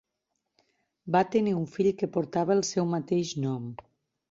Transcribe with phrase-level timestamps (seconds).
[1.15, 3.73] Va tenir un fill que portava el seu mateix nom.